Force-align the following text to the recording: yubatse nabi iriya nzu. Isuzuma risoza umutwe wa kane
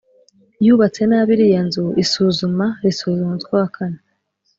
yubatse 0.65 1.01
nabi 1.09 1.31
iriya 1.35 1.61
nzu. 1.67 1.83
Isuzuma 2.03 2.65
risoza 2.83 3.19
umutwe 3.25 3.51
wa 3.59 3.69
kane 3.75 3.99